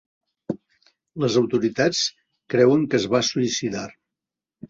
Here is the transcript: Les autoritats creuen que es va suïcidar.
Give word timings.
Les 1.23 1.35
autoritats 1.41 2.01
creuen 2.53 2.87
que 2.93 2.99
es 3.01 3.07
va 3.17 3.23
suïcidar. 3.29 3.87